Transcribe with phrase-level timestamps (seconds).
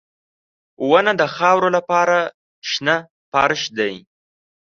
[0.89, 2.17] •ونه د خاورو لپاره
[2.69, 2.95] شنه
[3.31, 3.93] فرش دی.